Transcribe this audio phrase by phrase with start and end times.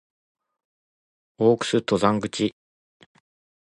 [1.37, 2.55] 大楠登山口